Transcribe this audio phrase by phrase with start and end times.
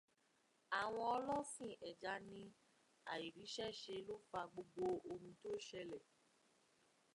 [0.81, 2.41] Àwọn ọlọ́sìn ẹja ní
[3.11, 6.03] àìríṣẹ́ṣe ló fà gbogbo oun tó ṣẹlẹ̀.